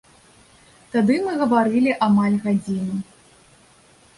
[0.95, 2.95] Тады мы гаварылі амаль гадзіну.